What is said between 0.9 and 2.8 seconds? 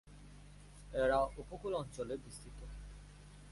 এরা উপকূল অঞ্চলে বিস্তৃত।